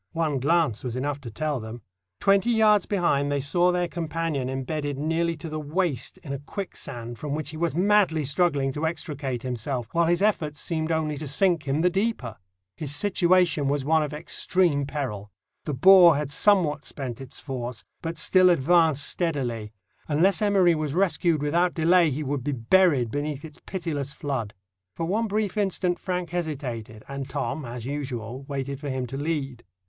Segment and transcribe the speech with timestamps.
[0.13, 1.83] One glance was enough to tell them.
[2.19, 7.19] Twenty yards behind they saw their companion embedded nearly to the waist in a quicksand,
[7.19, 11.27] from which he was madly struggling to extricate himself, while his efforts seemed only to
[11.27, 12.37] sink him the deeper.
[12.75, 15.29] His situation was one of extreme peril.
[15.65, 19.71] The bore had somewhat spent its force, but still advanced steadily.
[20.07, 24.55] Unless Emory was rescued without delay, he would be buried beneath its pitiless flood.
[24.95, 29.63] For one brief instant Frank hesitated, and Tom, as usual, waited for him to lead.